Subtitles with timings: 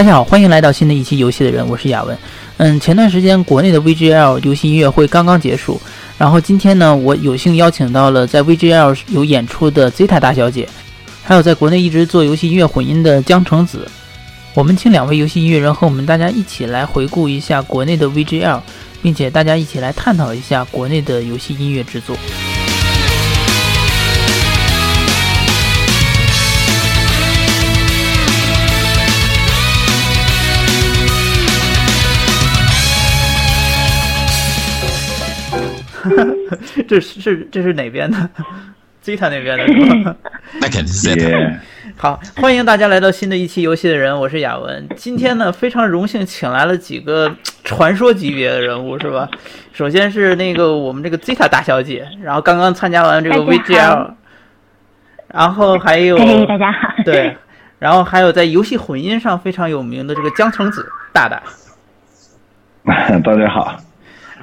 [0.00, 2.16] 大家好，欢迎来到新的一期游戏的人，我是雅文。
[2.56, 5.78] 嗯，前段时间国内的 VGL 游戏音乐会刚刚结束，
[6.16, 10.66] 然后今天呢，我有幸邀请到了在 VGL 有演出的 Zeta 大小姐，
[11.22, 13.86] 还有在国内一直做游戏音乐混音的江城子。
[14.54, 18.62] 我们请两位游戏音乐人和我们大家一起来回顾一下国内的 VGL，
[19.02, 22.16] 并且大家一起来探讨一下国内的游戏音乐制作。
[36.88, 38.16] 这是是这是哪边的？
[39.02, 40.16] Zeta 那边的是吧？
[40.60, 41.58] 那肯定是 Zeta。
[41.96, 44.86] 好，欢迎大家来到新的一期游戏的人，我是雅文。
[44.96, 49.28] 今天呢，非常荣幸请来了几个传说级别的人物，是吧？
[49.72, 54.12] 首先是那个我们这个 Zeta 大小姐，然后刚刚参加完这个 VGL，
[55.28, 57.36] 然后还有大家好，对，
[57.78, 61.42] 然后还有在游戏混音上非常有名的这个江城子大大。
[62.84, 63.78] 大家好。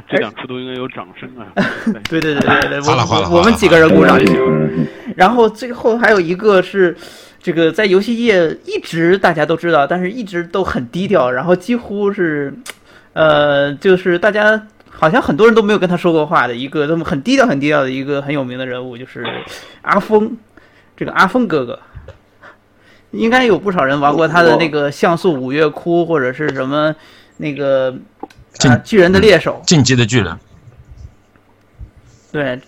[0.09, 1.51] 这两处都应该有掌声啊！
[2.09, 4.87] 对对对对对，哗啦哗啦，我们几个人鼓掌就行。
[5.17, 6.95] 然后最后还有一个是，
[7.41, 12.53] 这个在游戏业一直大家都知道，但是一直都很低调，然后几乎是，
[13.11, 19.25] 呃，就是大家好像很多人都没有跟他说过话的一个，那么很低调很低调的一个很有名的人物，就是
[19.81, 20.37] 阿峰，
[20.95, 21.77] 这个阿峰哥哥，
[23.11, 26.95] 应该有不少人玩过他的那个像素五月哭或者是什么
[27.35, 27.93] 那个。
[28.83, 30.37] 巨人的猎手，进击的巨人，
[32.31, 32.59] 对，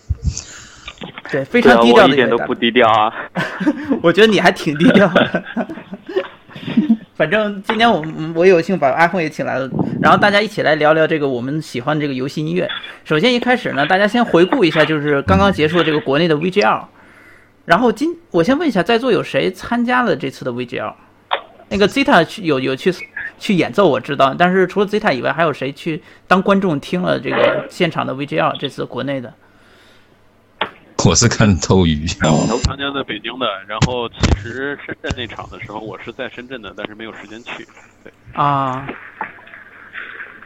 [1.31, 3.13] 对，非常低调的一点都不低调啊！
[4.01, 5.43] 我觉得你还挺低调的。
[7.15, 8.01] 反正今天我
[8.33, 9.69] 我有幸把阿峰也请来了，
[10.01, 12.69] 然后大家一起来聊聊这个我们喜欢这个游戏音乐。
[13.03, 16.85] 首先一开始呢，大家先回顾一下，就是刚刚结束的这个国内的 VGL。
[17.65, 20.93] 然后今我先问一下，在座有谁参加了这次的 VGL？
[21.69, 22.93] 那个 Zeta 去有有去。
[23.41, 28.57] 去演奏我知道，但是除了 Zeta 以外，还有谁去当观众听了这个现场的 VGL？
[28.59, 29.33] 这次国内的，
[31.07, 33.47] 我是看斗鱼，我参加在北京的。
[33.65, 37.65] 然后其实深圳那场的时候，我是在深圳的，但是没有时间去。
[38.03, 38.85] 对啊，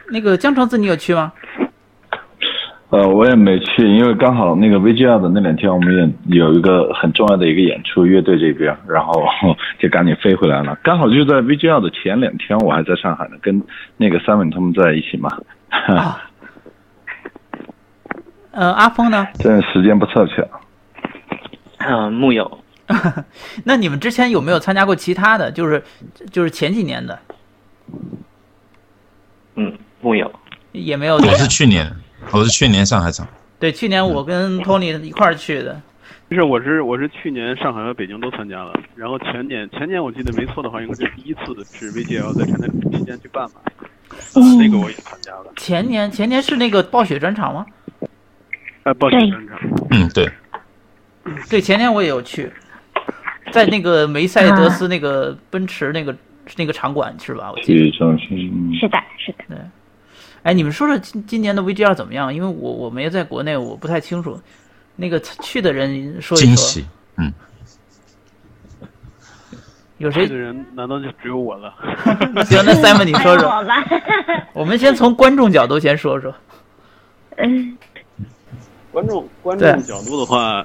[0.06, 1.32] 那个江城子，你有去吗？
[2.94, 9.20] 呃，我也没去，因为刚好那个 VGL 的那两天，我们也有一个很重要的一个演出，乐队这边，然后
[9.80, 10.78] 就赶紧飞回来了。
[10.80, 13.60] 刚好就在 VGL 的前两天，我还在上海呢，跟
[13.96, 15.28] 那个 Simon 他们在一起嘛。
[15.70, 16.22] 啊。
[18.54, 19.26] 呃，阿峰呢？
[19.40, 20.46] 这时间不凑巧。
[21.78, 22.60] 嗯，木有。
[23.64, 25.50] 那你们之前有没有参加过其他的？
[25.50, 25.82] 就是
[26.30, 27.18] 就是前几年的。
[29.56, 30.30] 嗯，木有。
[30.70, 31.16] 也没有。
[31.16, 31.90] 我是去年。
[32.32, 33.26] 我是去年上海场，
[33.58, 35.80] 对，去年我跟托尼一块儿去的。
[36.28, 43.60] 不是，我是我是去年上海和北京都参加了，然后前年前年我记得没错的话，应该是第一次是 VGL 在前台期间去办嘛，
[44.58, 45.52] 那个我也参加了。
[45.56, 47.66] 前年前年是那个暴雪专场吗？
[48.84, 49.58] 哎，暴雪专场。
[49.90, 50.28] 嗯，对。
[51.48, 52.50] 对，前年我也有去，
[53.50, 56.14] 在那个梅赛德斯那个奔驰那个
[56.56, 57.52] 那个场馆是吧？
[57.52, 57.90] 我记得。
[57.92, 59.44] 是的，是的。
[59.48, 59.56] 对。
[60.44, 62.32] 哎，你们说说今今年的 VGR 怎么样？
[62.32, 64.38] 因为我我没在国内，我不太清楚。
[64.94, 66.46] 那个去的人说一说。
[66.46, 66.84] 惊喜，
[67.16, 67.32] 嗯。
[69.98, 70.64] 有谁的人？
[70.74, 71.74] 难道就只有我了？
[72.44, 73.50] 行，那 Simon 你说说。
[74.52, 76.32] 我们先从观众角度先说说。
[77.38, 77.76] 嗯。
[78.92, 80.64] 观众观众角度的话，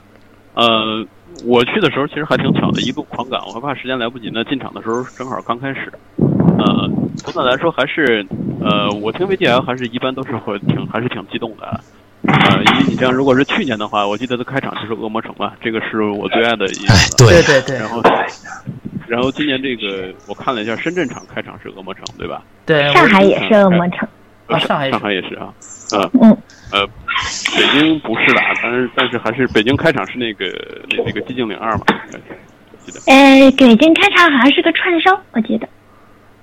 [0.56, 1.04] 呃，
[1.46, 4.30] 我去的时候其实还挺巧的，一路狂赶，我还怕时间来不及。
[4.30, 5.92] 呢进场的时候正好刚开始。
[6.18, 8.24] 呃，总的来说还是，
[8.62, 11.80] 呃，我听 VGL 还是一般都是会挺还是挺激动的，
[12.24, 16.94] 呃，因为你像如果是去年的话，我记得的开场就是恶魔城嘛，这个是我最爱的一个。
[17.18, 17.78] 对对对。
[17.78, 18.02] 然后，
[19.08, 22.44] 然后今年这个我看了一下，深圳场开场是恶魔城，对吧？
[22.66, 22.92] 对。
[22.94, 24.08] 上海也是恶魔城。
[24.48, 25.54] 啊，上海上海也是啊。
[25.94, 26.10] 呃。
[26.22, 26.38] 嗯。
[26.72, 30.46] 呃，北京不是的，但是但是还是北京开场是那个
[30.92, 31.84] 那那个寂静岭二嘛，
[32.86, 33.00] 记得。
[33.08, 35.68] 呃，北京开场好像是个串烧，我记得。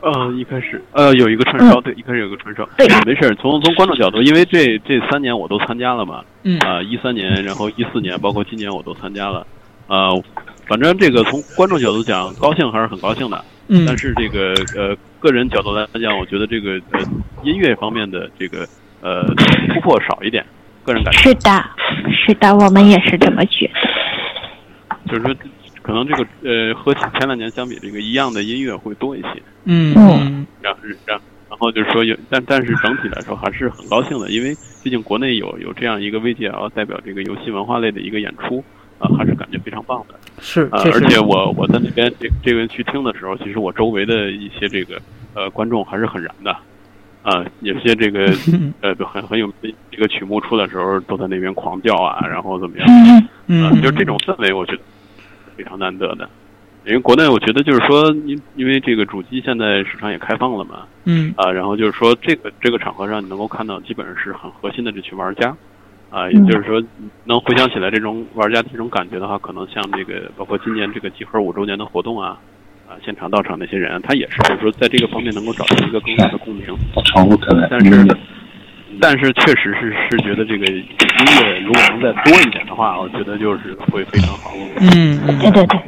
[0.01, 6.59] 呃，一开始呃有一个串烧，对，一开始有个串烧，对，没事儿从从观众角度，因为这这三年我都参加了嘛，嗯。
[6.61, 9.47] 啊，一三年，然后一四年，包括今年我都参加了，
[9.89, 10.23] 呃，
[10.69, 17.01] 反正这个从观众角度讲，高兴还是很高兴的，嗯，但是这个呃个人角度来讲，我觉得这个呃
[17.43, 18.69] 音乐方面的这个
[19.01, 19.25] 呃
[19.73, 20.45] 突破少一点，
[20.85, 21.19] 个人感觉。
[21.19, 21.65] 是的，
[22.13, 25.35] 是的，我们也是这么觉得，就是说。
[25.87, 29.29] 可能这个呃和前两年相比，这个一样的音乐会多一些。
[29.67, 30.75] 嗯嗯，然
[31.07, 34.53] 然然后就是说有，但但是整体来说还是很高兴的，因为
[34.83, 38.65] 毕竟国内有有这样一个 VGL 代表这个游戏文化类的一个演出，
[38.99, 40.17] 啊，还是感觉非常棒的。
[40.41, 45.01] 是，而且我我在那边这这边去听的时候，其实我周围的一些这个
[45.35, 46.51] 呃观众还是很燃的，
[47.23, 48.27] 啊、有些这个
[48.83, 52.87] 呃很很有这个曲目出的时候都在那边狂叫啊，然后怎么样？
[53.47, 54.81] 嗯啊、嗯，就这种氛围，我觉得
[55.57, 56.29] 非常难得的。
[56.85, 61.35] 因为国内，我觉得就是说，因因为这个主机现在市场也开放了嘛，嗯。
[61.37, 65.49] 啊，然后就是说这个这个场合上，你能够看到基本上是很核心的这群玩家，
[66.11, 66.81] 啊，也嗯就是说
[67.25, 72.39] 能回想起来这种玩家这种感觉的话，可能像这个包括今年这个集合五周年的活动啊，
[72.89, 76.67] 啊，现场到场那些人，他也是就是说在这个方面能够找到一个更大的共鸣，
[77.69, 77.91] 但是
[79.01, 80.85] 但是确实是是觉得这个音
[81.43, 84.51] 乐如果能再多一点的话，我觉得就是会非常好。
[84.93, 85.81] 嗯对对对，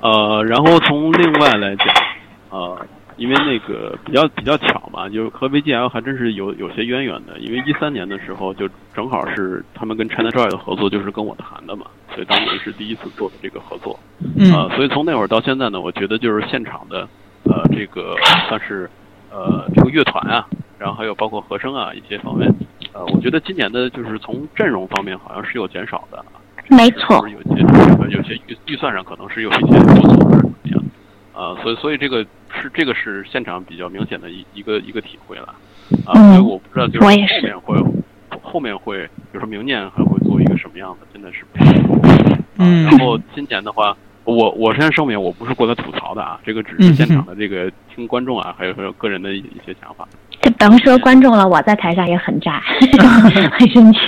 [0.00, 1.86] 呃，然后从另外来讲，
[2.50, 2.86] 呃，
[3.16, 7.38] 因为那个比较比较巧嘛，就是和 VGL 还真是有有些渊源的。
[7.38, 13.98] 因为一三年的时候，就正好是他们跟 ChinaJoy 的合作，就是跟我谈的嘛，所以当年是第一次做的这个合作。
[14.36, 17.08] 嗯呃，所以从那会儿到现在呢，我觉得就是现场的
[17.44, 18.14] 呃这个
[18.48, 18.88] 算是
[19.30, 20.46] 呃这个乐团啊，
[20.78, 22.48] 然后还有包括和声啊一些方面，
[22.92, 26.24] 呃，我觉得今年的就是从阵容方面好像是有减少的。
[26.70, 27.62] 没错是，有些
[27.98, 30.82] 呃有些预预算上可能是有一些不足或者怎么样，
[31.32, 35.54] 啊，所以所以这个是这个是现场比较明显的一一个一个体会了，
[36.04, 37.82] 啊，嗯所以我不知道就是后面会
[38.42, 41.94] 后面会，比如说明年还会做一个什么样的，真的是不清楚。
[41.94, 50.06] 啊，嗯然后今年的话，我我先声明，我不是过来吐槽的啊，这个只是现场的这个听观众啊，还有还有个人的一一些想法。
[50.40, 52.60] 就甭说观众了，我在台上也很炸，
[53.52, 53.98] 很生气。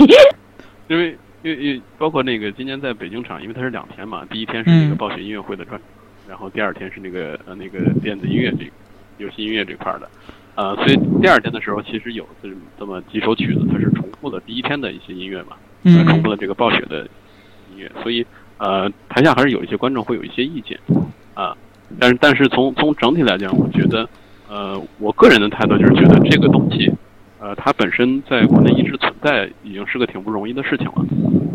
[0.88, 4.97] 因为因为因为包括那个今年在北京场，因为它是两天嘛，第一天是那个嗯。
[4.97, 5.88] 暴雪音乐会的专场，
[6.29, 8.71] 然后第二天是那个呃那个电子音乐这个
[9.19, 10.09] 游戏音乐这块儿的，
[10.55, 17.03] 呃，所以第二天的时候其实有这么这么几首曲子，它是重复了第一天的一些音乐嘛，呃，重嗯复了这个暴雪的
[17.73, 18.25] 音乐，所以
[18.59, 20.79] 呃台下还是有一些观众会有一些意见
[21.35, 21.56] 啊，
[21.99, 24.09] 但是但是从从整体来讲，我觉得
[24.50, 26.93] 呃我个人的态度就是觉得这个东西。
[27.43, 31.00] 呃，它本身在国内一直存在，已经是个挺不容易的事情了，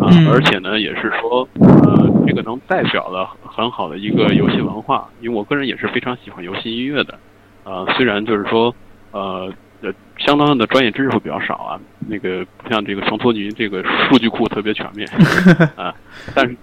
[0.03, 7.19] 啊、嗯而且呢，也是说，呃，这个能代表了很好的一个游戏文化，因为我个人也是非常喜欢游戏音乐的，
[7.65, 8.73] 呃，虽然就是说，
[9.11, 15.07] 呃，呃，相当的专业知识会比较少啊，那个不像这个熊托尼这个数据库特别全面，
[15.77, 15.93] 啊、
[16.33, 16.57] 但是，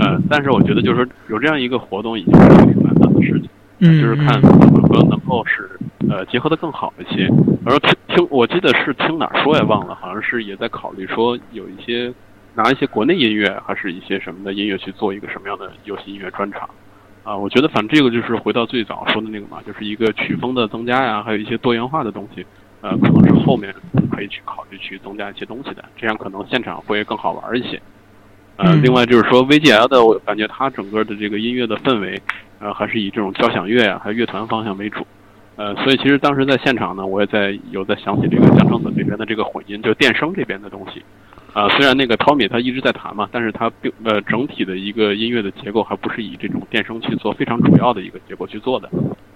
[0.00, 3.48] 呃，但是我觉得就是说有这样一个活动已经是一个挺难得的事情。
[3.84, 5.68] 嗯，就是看怎么说能够是
[6.08, 7.24] 呃结合的更好一些。
[7.64, 12.12] 然后听听，我记得是听哪儿说也忘了，好像是也在考虑说有一些
[12.54, 16.68] 拿一些国内音乐，还是一些什么的音乐去做一个什么样的游戏音乐专场。
[17.24, 22.46] 啊，我觉得反正这个就是回到最早说的那个嘛，就是一个曲风的增加呀，还有一些多元化的东西，
[22.82, 23.74] 呃，可能是后面
[24.12, 27.80] 可以去考虑去增加一些东西的，这样可能现场会更好玩一些。
[28.56, 32.20] 呃，嗯另外就是说 VGL 的，我感觉它整个的这个音乐的氛围，
[32.62, 35.04] 呃，还是以这种交响乐啊，还有乐团方向为主。
[35.56, 41.02] 呃，所以其实当时在现场呢，我也在有在想起这个江城子这边的这个混音，就电声这边的东西。
[41.52, 48.88] 啊、虽然那个 Tommy 他一直在弹嘛，但是他并呃整体的一个音乐的结构还不是以这种电声去做非常主要的一个结构去做的。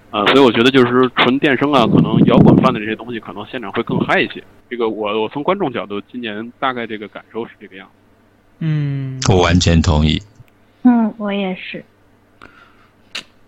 [0.09, 4.41] 啊、所以我觉得就是纯电声啊，可能摇滚范的这些东西，可能现场会更嗨一些。
[4.69, 7.93] 这个我我从观众角度，今年大概这个感受是这个样子。
[8.59, 10.19] 嗯，我完全同意。
[10.83, 11.83] 嗯，我也是。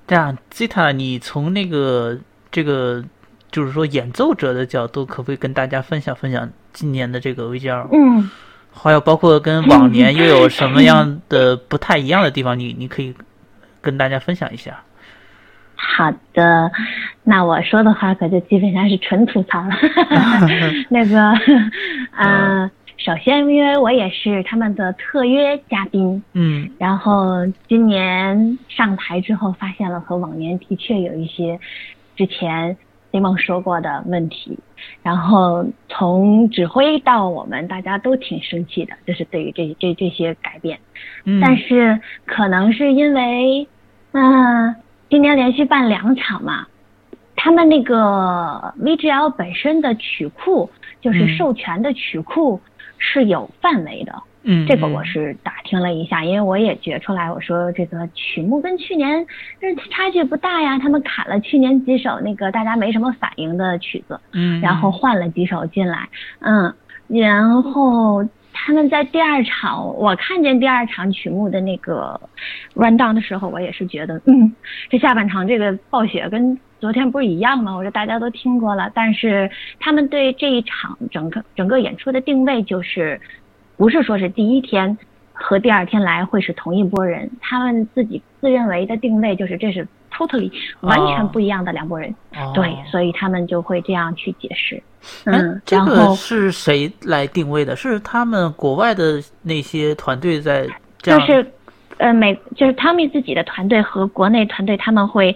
[0.10, 2.18] 这样，Zita，你从那个
[2.52, 3.04] 这个
[3.52, 7.90] 就是说演奏者的角度，可不可以跟大家分享分享今年的这个 VGL？
[7.92, 8.28] 嗯，
[8.74, 13.14] 还有包括跟往年又有什么样的不太一样的地方，你 你可以
[13.82, 14.82] 跟大家分享一下。
[15.76, 16.72] 好的，
[17.24, 19.70] 那我说的话可就基本上是纯吐槽了。
[20.90, 21.32] 那个，
[22.18, 26.70] 呃，首先因为我也是他们的特约嘉宾，嗯。
[26.78, 31.58] 然后今年上台之后，发现了和往年的确有一些
[32.18, 32.76] 之前
[33.12, 34.60] Simon 说过的问题，
[35.02, 40.78] 然后从指挥到我们，大家都挺生气的，就是对于这这这些改变。
[41.24, 43.66] 嗯，但是可能是因为，
[44.12, 44.76] 嗯、
[45.10, 46.68] 今年连续办两场嘛，
[47.38, 51.38] 他们那个 VGL 本身的曲库，就是嗯。
[51.38, 52.60] 授权的曲库
[53.00, 54.14] 是有范围的。
[54.44, 59.28] 嗯，这个我是打听了一下，因为我也觉出来，我说这个曲目跟去年
[59.60, 66.08] 这差距不大呀，他们砍了去年几首那个大家没什么反应的曲子，嗯，然后换了几首进来，
[66.40, 66.74] 嗯，
[67.10, 68.24] 然后
[68.66, 72.20] 他们在第二场，我看见第二场曲目的那个
[72.76, 74.54] run down 的时候，我也是觉得，嗯，
[74.90, 77.76] 这下半场这个暴雪跟昨天不是一样吗？
[77.76, 79.50] 我说大家都听过了，但是
[79.80, 83.20] 他们对这一场整个整个演出的定位就是，
[83.78, 84.98] 不是说是第一天。
[85.42, 90.52] 和第二天来会是同一波人，他们自己自认为的定位就是这是 totally
[90.82, 92.14] 完全不一样的两拨人。
[92.36, 94.84] 哦对，所以他们就会这样去解释。
[95.26, 97.76] 哎嗯，，这个是谁来定位的？
[97.76, 100.68] 是他们国外的那些团队在
[101.02, 101.20] 这样？
[101.22, 101.52] 就是，
[101.98, 105.36] 呃，美就是汤米自己的团队和国内团队，他们会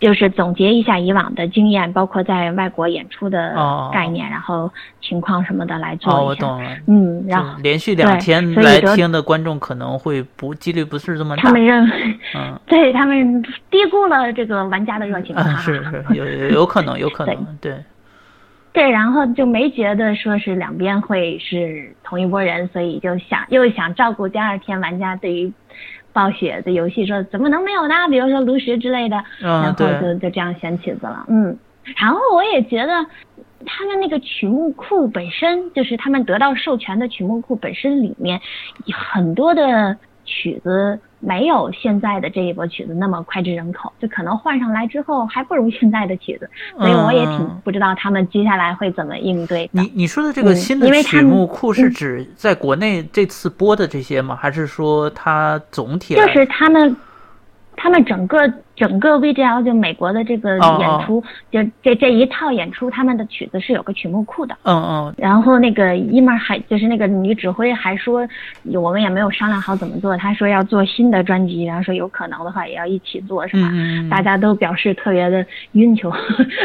[0.00, 6.20] 就是总结一下以往的经验，包括在外国演出的哦概念，然后情况什么的来做一下。
[6.20, 6.70] 哦，我懂了。
[6.86, 11.42] 嗯，然后连续两天来听的观众可能会不几率不是这么大。
[11.42, 15.34] 他们认为，嗯 对他们低估了这个玩家的热情。
[15.34, 17.72] 啊，是是有有有可能有可能 对。
[17.72, 17.84] 对，
[18.86, 25.52] 然后就没觉得说是两边会是同一拨人，所以就想又想照顾第二天玩家对于
[26.12, 27.94] 暴雪的游戏说怎么能没有呢？
[28.10, 31.56] 比如说炉石之类的，嗯然后就就这样选曲子了，嗯。
[31.96, 33.06] 然后我也觉得
[33.64, 38.40] 他们那个曲目库本身，就是他们得到授权的曲目库本身里面，
[38.92, 46.48] 很多的曲子没有现在的这一波曲子那么脍炙人口，就可能换上来之后还不如现在的曲子，
[46.78, 49.82] 所以我也挺嗯不知道他们接下来会怎么应对的。
[49.82, 54.36] 你你说的这个嗯新的曲目库是嗯指在国内这次播的这些吗？
[54.36, 56.96] 还是说它总体就是他们，
[57.76, 58.38] 他们整个
[58.78, 64.56] 整个 VGL 就美国的这个哦演出，就这这一套演出，他们的曲子是有个曲目库的。
[64.62, 68.26] 嗯嗯然后那个伊曼还就是那个女指挥还说，
[68.72, 73.68] 我们也没有商量好怎么做，她说要做新的专辑，然后说有可能的话也要一起做，是吧？
[73.72, 76.08] 嗯嗯大家都表示特别的晕球，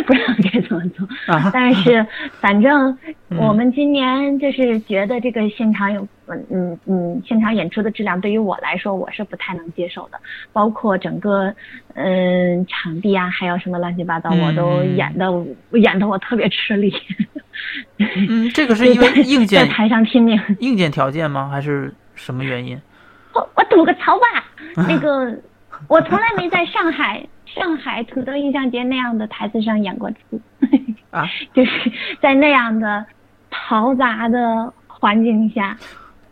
[0.06, 1.08] 不知道该怎么做。
[1.34, 2.06] 啊 但是
[2.40, 2.96] 反正
[3.30, 10.20] 嗯我们今年就是觉得这个现场有嗯嗯嗯现场演出的质量对于我来说我是不太能接受的，
[10.52, 11.54] 包括整个
[11.96, 15.32] 嗯场地啊，还有什么乱七八糟，我都嗯演的
[15.80, 16.94] 演的我特别吃力。
[17.98, 21.50] 嗯，这个是 因为硬件在台上拼命，硬件条件吗？
[21.50, 22.80] 还是什么原因？
[23.34, 24.46] 我我吐个槽吧，
[24.88, 25.36] 那个
[25.88, 30.40] 我从来没在上海上海土豆印象节那样的台子上演过出，
[31.10, 33.04] 啊， 就是在那样的
[33.52, 35.76] 嘈杂的环境下，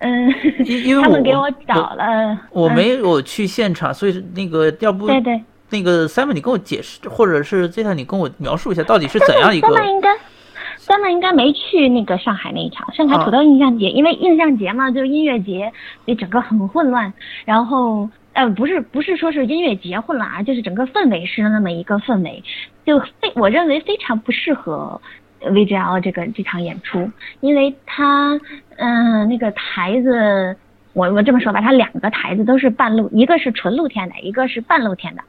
[0.01, 0.33] 嗯，
[0.65, 10.09] 因因为 他们我给我找了，嗯我没有去现场，所以那个要不对对，那个 Simon 你跟我解释，或者是 Zeta 你跟我描述一下到底是怎样一个他们应该。
[10.87, 15.71] 他们应该没去那个上海那一场，上海啊土豆印象节，因为印象节嘛，就是音乐节，
[16.03, 17.13] 所以整个很混乱。
[17.45, 22.43] 然后呃，不是不是说是音乐节混乱啊，就是整个氛围是那么一个氛围，
[22.83, 24.99] 就非我认为非常不适合
[25.41, 28.39] VGL 这个这场演出，因为它
[28.77, 30.55] 嗯、那个台子，
[30.93, 35.23] 我我这么说吧，它两个台子都是半露，一个是纯露天的，一个是半露天的。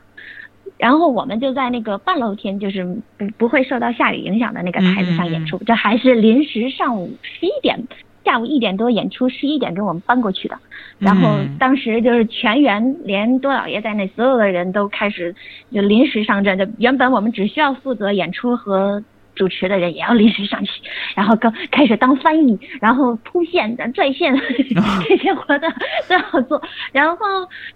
[0.79, 2.85] 然后我们就在那个半露天，就是
[3.17, 5.57] 不不会受到下雨影响的那个台子上演出。
[5.65, 7.79] 这还是临时上午十一点，
[8.25, 10.59] 下午一点多演出，十一点给我们搬过去的。
[10.99, 15.35] 然后嗯当时就是全员，连多老爷在内，所有的人都开始
[15.71, 16.59] 就临时上阵。
[16.59, 19.05] 就原本我们只需要负责演出和
[19.35, 20.71] 主持的人，也要临时上去，
[21.15, 24.35] 然后刚开始当翻译，然后铺线的拽线
[25.09, 25.69] 这些活的
[26.09, 26.63] 都要做。
[26.93, 27.27] 然后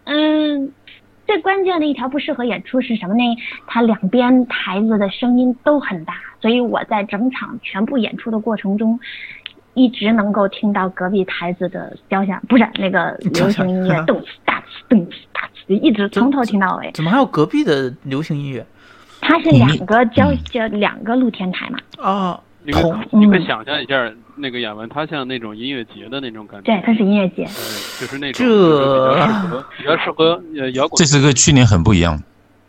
[0.05, 0.73] 嗯。
[1.27, 3.25] 最关键的一条不适合演出是什么呢？
[3.67, 9.01] 它两边台子的声音都很大，所以我在整场全部演出的过程中，
[9.75, 16.93] 一直能够听到隔壁台子的交响，不是那个 流行音乐，动次打次，动次打次，一直从头听到尾。
[16.95, 18.65] 怎么还有隔壁的流行音乐？
[19.27, 21.79] 它是两个交交两个露天台嘛？
[22.01, 26.73] 啊，那个同你可嗯以想象一下那个演文，它像那种音乐节的那种感觉。
[26.73, 27.43] 对，它是音乐节。
[27.43, 27.51] 呃，
[28.01, 31.05] 就是那种这就是比较适合比较适合呃摇滚这。
[31.05, 32.23] 是跟去年很不一样。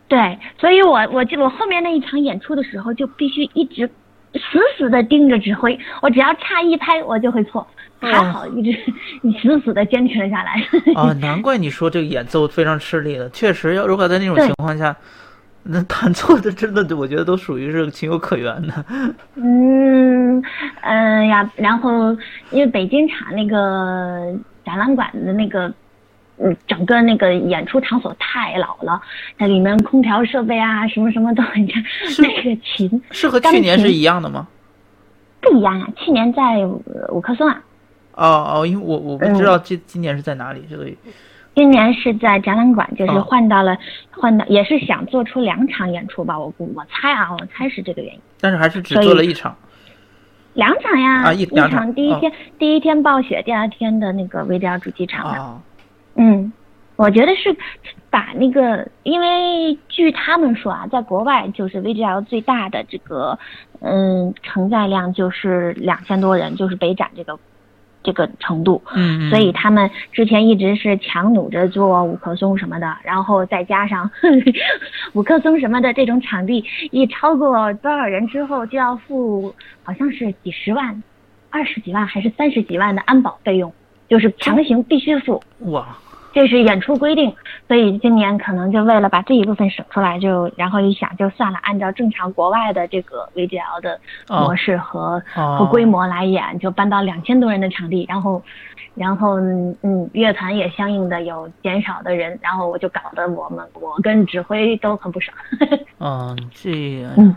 [0.08, 3.86] 对，所以我我就我后面那一场演出的时候，就必须一直
[4.32, 7.66] 死死的盯着指挥，我只要差一拍，我就会错。
[8.00, 8.78] 还好一直
[9.22, 10.64] 你死死的坚持了下来。
[10.94, 13.28] 啊，难怪你说这个演奏非常吃力了。
[13.30, 14.96] 确实，要如果在那种情况下，
[15.70, 18.84] 那弹错的真的，我觉得都属于是情有可原的。
[19.34, 20.42] 嗯
[20.80, 22.16] 嗯呀，然后
[22.50, 24.34] 因为北京场那个
[24.64, 25.72] 展览馆的那个。
[26.40, 29.02] 嗯，整个那个演出场所太老了，
[29.38, 31.74] 那里面空调设备啊，什么什么都很差。
[32.20, 34.46] 那个琴是和去年是一样的吗？
[35.40, 37.60] 不一样啊，去年在呃五棵松啊，
[38.12, 40.96] 哦哦，因为我我不知嗯道这今年是在哪里，所以
[41.58, 43.76] 今年是在展览馆，就是哦换到了、
[44.12, 48.20] 换到，也是想做出两场演出吧，我估我猜啊，我猜是这个原因。
[48.40, 49.56] 但是还是只做了一场。
[50.54, 55.36] 两场呀，啊一两场场，第一天、第一天暴雪，第二天的那个 VGL 主机场嘛。
[55.36, 55.60] 啊，
[56.14, 56.52] 嗯，
[56.94, 57.56] 我觉得是
[58.08, 63.36] 把那个，因为据他们说啊，在国外就是 VGL 最大的这个，
[63.80, 67.36] 嗯，承载量就是两千多人，就是北展这个
[68.02, 74.10] 这个程度，嗯，所以他们之前一直是强弩着做五棵松什么的，然后再加上
[75.14, 81.02] 五棵松什么的这种场地，一超过多少人之后就要付好像是几十万、
[81.50, 83.72] 二十几万还是三十几万的安保费用，
[84.08, 85.42] 就是强行必须付。
[85.60, 85.96] 哇，
[86.32, 87.34] 这是演出规定，
[87.66, 98.42] 所以今年可能就为了把这一部分省出来，就然后一想就算了，按照正常国外的这个 VGL 的模式和、哦和规模来演，就搬到两千多人的场地，然后
[98.94, 105.36] 然后嗯嗯乐团也相应的有减少的人，然后我就搞得我们我跟指挥都很不爽。
[105.98, 106.70] 嗯， 这
[107.02, 107.34] 个嗯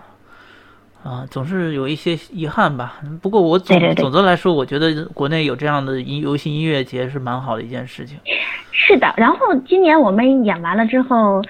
[1.03, 2.99] 啊，总是有一些遗憾吧。
[3.21, 8.19] 不过我总总的来说，我觉得国内有这样的音游戏音乐节是蛮好的一件事情。
[8.71, 11.41] 是的，然后今年我们演完了之后，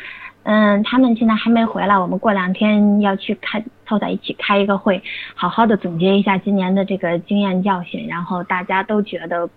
[0.43, 5.03] 嗯，他们现在还没回来，我们过两天要去开凑在一起开一个会，
[5.35, 9.49] 好好的总结一下今年的这个经验教训，然后大家都觉得。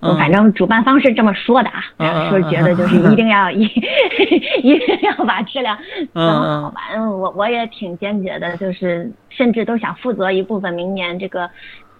[0.00, 3.64] 嗯反正主办方是这么说的啊，说觉得就是一定要 一
[4.62, 5.76] 一定要把质量
[6.14, 6.82] 嗯整好吧。
[6.94, 11.50] 嗯，我我也挺坚决的，就是甚至都想负责一部分明年这个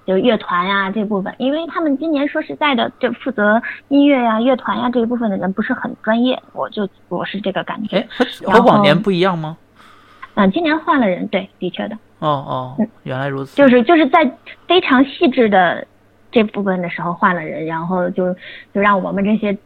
[0.06, 8.06] 就乐团呀、这部分，因为他们今年说实在的，就负责音乐呀、乐团呀这一部分的人不是很专业，我就我是这个感觉
[8.44, 9.56] 和往年不一样吗？
[10.34, 13.56] 嗯，今年换了人，对，的确的，哦哦，原来如此。
[13.56, 14.30] 就是就是在
[14.68, 15.84] 非常细致的
[16.30, 18.34] 这部分的时候换了人，然后就
[18.74, 19.56] 就让我们这些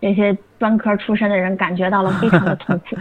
[0.00, 2.96] 这些专科出身的人感觉到了非常的痛苦。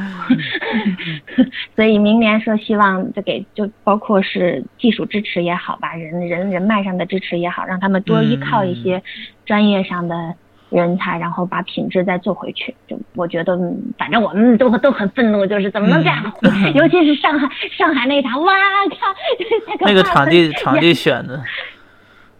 [1.76, 9.02] 所以明年说希望就给就包括是技术支持也好吧，人人人脉上的支持也好，让他们多依靠一些
[9.46, 10.36] 专业上的。
[10.70, 12.76] 人才，然后把品质再做回去。
[12.90, 16.22] 就我觉得，嗯反正我们都都很愤怒，就是怎么能这样？
[16.76, 18.54] 尤其是上海上海那场，哇
[18.90, 19.08] 靠，
[19.86, 21.42] 那个场地 场地选的，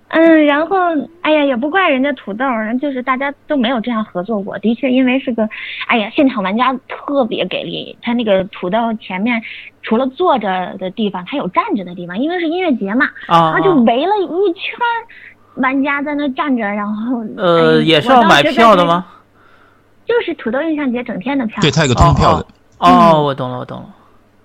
[0.10, 0.78] 嗯，然后
[1.22, 4.58] 哎呀，也不怪人家土豆人，就是大家都没有这样合作过。
[4.60, 5.48] 的确，因为是个，
[5.88, 7.98] 哎呀，现场玩家特别给力。
[8.02, 9.42] 他那个土豆前面
[9.84, 14.80] 除了坐着的地方，他有站着的地方，因为是音乐节嘛，啊然后就围了一圈
[15.56, 18.86] 玩家在那站着，然后呃，哎也是要买票的？
[18.86, 19.06] 吗？
[20.06, 21.62] 就是土豆印象节整天的票。
[21.62, 22.48] 对，他有个通票的，
[22.80, 23.90] 哦，我懂了，我懂了。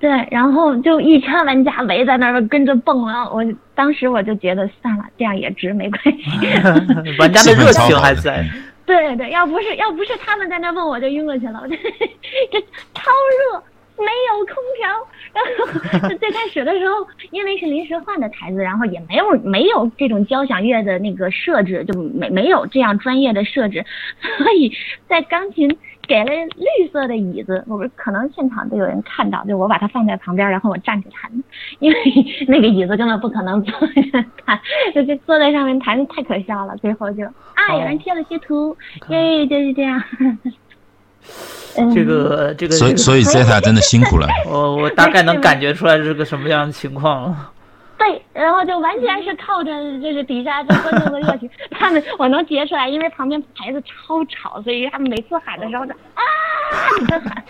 [0.03, 6.23] 对，然后就一圈玩家围在那儿跟着蹦，然后我当时我就觉得算了，这样也值，没关系。
[7.21, 8.43] 玩家的热情还在。
[8.43, 11.61] 嗯 对对，要不是要不是他们在那蹦，我就晕过去了。
[11.63, 11.77] 我这
[12.51, 12.61] 这
[12.93, 13.13] 超
[13.53, 13.63] 热，
[13.97, 14.91] 没有空调。
[15.33, 15.43] 然
[16.03, 23.87] 后最开始的时候，因为是临时换的台子，然后也没有没有这种交响乐的那个设置，就没没有这样专业的设置，
[24.37, 24.73] 所以
[25.09, 25.79] 在钢琴
[26.13, 31.31] 给了绿色的椅子，我们可能现场都有人看到，就我把它放在旁边，然后我站着弹，
[31.79, 31.99] 因为
[32.47, 34.61] 那个椅子根本不可能坐着弹，
[34.95, 36.77] 就就坐在上面弹太可笑了。
[36.77, 38.77] 最后就啊，有人贴了些图，
[39.09, 40.03] 耶，就是这样。
[41.79, 44.29] 嗯这个这个，所以所以 Zeta 真的辛苦了。
[44.47, 47.51] 我我大概能感觉出来是个什么样的情况了。
[48.03, 56.23] 对，然后就完全是靠着就是底下这观众的热情， 他们我能截出来，因为旁边牌子超吵，所以他们每次喊的时候就啊，
[57.01, 57.45] 你在喊，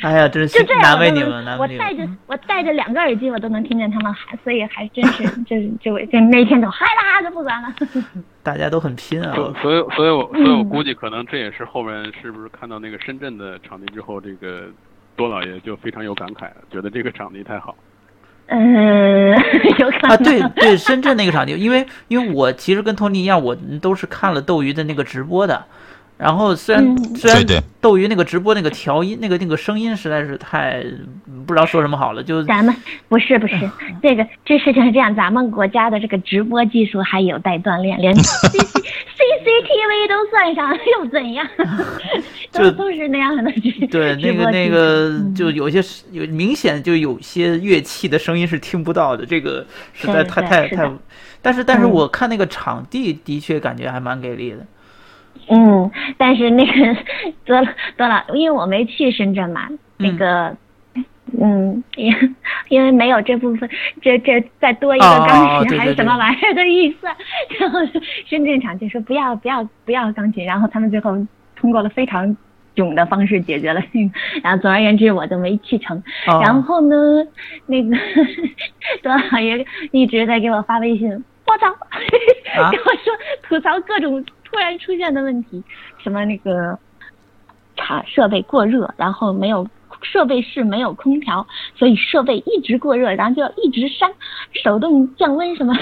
[0.02, 2.06] 哎呀，真就是这样，难为你们，我戴为你们。
[2.06, 7.74] 着我戴着两个耳机，我都能听见他们喊，所以还真是就是就就那天就嗨啦就不管了。
[8.42, 9.34] 大家都很拼啊。
[9.34, 14.64] 所所以所以我所以我嗯估计可能这也是后面是不是看到那个深圳的场地之后，这个
[15.14, 17.76] 多老爷就非常有感慨了，觉得这个场地太好。
[18.54, 19.30] 嗯，
[19.78, 25.64] 有可能啊，对对，深圳那个场地，因为因为我其实跟托尼一样，我都是看了斗鱼的那个直播的。
[26.18, 27.16] 然后虽然、嗯。
[27.16, 27.62] 虽然对对。
[27.80, 30.84] 斗鱼那个直播那个调音那个那个声音实在是太
[31.44, 32.72] 不知道说什么好了，就咱们
[33.08, 33.68] 不是不是，
[34.00, 41.44] 这个这事情是这样，咱们国家的这个直播技术还有待锻炼，连 C C C C T V 都算上，又怎样？
[42.52, 43.50] 就都都是那样的
[43.90, 45.34] 对那个那个嗯。
[45.34, 50.88] 就有些有明显就有些乐器的声音是听不到的，这个实在太太太
[51.40, 51.90] 但是但是嗯。
[51.90, 54.58] 我看那个场地的确感觉还蛮给力的。
[54.58, 54.66] 嗯，
[56.16, 56.96] 但是那个
[57.44, 59.68] 多了得了，因为我没去深圳嘛，
[59.98, 60.56] 那嗯个。
[61.40, 62.12] 嗯，因
[62.68, 63.66] 因为没有这部分，
[64.02, 67.14] 这这再多一个钢琴还是什么玩意儿的预算，
[67.58, 67.78] 然后
[68.26, 71.16] 深圳厂就说不要不要不要钢琴，然后他们最后
[71.56, 72.36] 通过了非常
[72.74, 74.10] 囧的方式解决了那个，
[74.42, 75.96] 然后总而言之我就没去成。
[76.26, 76.96] 哦然后呢，
[77.66, 77.96] 那个
[79.02, 81.08] 多老爷一直在给我发微信，
[81.46, 81.68] 我操，
[82.60, 83.14] 啊跟我说
[83.44, 85.64] 吐槽各种突然出现的问题，
[85.98, 86.78] 什么那个
[87.76, 89.66] 卡设备过热，然后没有。
[90.04, 94.12] 设备室没有空调，所以设备一直过热，然后就要一直扇
[94.52, 95.72] 手动降温什么。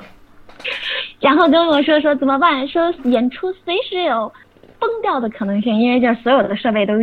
[1.18, 4.30] 然后跟我说说怎么办，说演出随时有
[4.78, 6.98] 崩掉的可能性，因为就是所有的设备都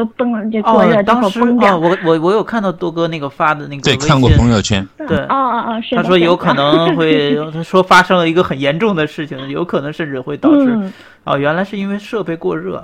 [0.00, 1.76] 都崩了，就过热哦，之后当时崩掉。
[1.76, 5.94] 哦，我我我有看到多哥那个发的那个对，看过朋友圈，对哦哦哦，是。
[5.94, 10.92] 他说有可能会， 他说发生了一个很严重的事情，有可能甚至会导致嗯，
[11.24, 12.82] 哦，原来是因为设备过热。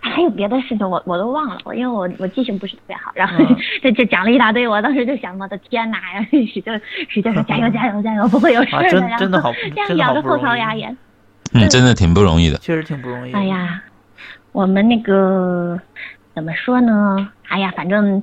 [0.00, 8.88] 还有别的事情我我都忘了，我因为我我记性不是特别好，然后嗯 这这讲了一大堆，我当时就想，我的天哪呀，使劲使劲说加油加油加油，不会有事啊，的。
[8.90, 10.86] 真然后真的好， 这样真的好咬着后槽牙也。
[11.52, 12.58] 嗯，真的挺不容易的。
[12.58, 13.32] 确实挺不容易。
[13.32, 13.80] 哎，呀，
[14.56, 15.78] 我们那个
[16.34, 17.30] 怎么说呢？
[17.46, 18.22] 哎呀，反正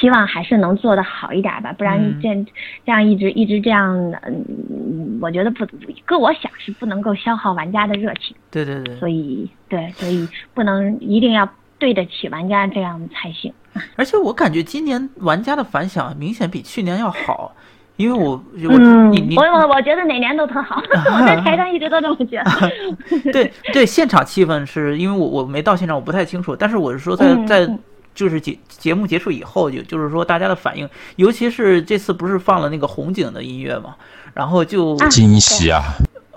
[0.00, 2.52] 希望还是能做得好一点吧，不然嗯这、
[2.84, 5.64] 这样一直一直这样，嗯，我觉得不，
[6.04, 13.52] 搁我想是不能够消耗玩家的热情，对对对，所以对，所以不能一定要对得起玩家这样才行。
[13.94, 17.54] 而且我感觉今年玩家的反响明显比去年要好，
[17.96, 22.70] 因为我我嗯你你，我我我觉得哪年都特好， 我在台上一直都这么觉得。
[23.32, 26.54] 对对，现场气氛是因为我我没到现场，我不太清楚。
[26.54, 27.78] 但是我是说在，嗯在嗯
[28.14, 33.96] 就是节节目结束以后，就就是说大家的反应，尤其是这次不是放了那个红警的音乐嘛，
[34.32, 35.82] 然后就啊惊喜啊！